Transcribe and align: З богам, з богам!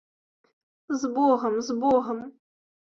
З 1.03 1.13
богам, 1.19 1.63
з 1.71 1.79
богам! 1.87 2.17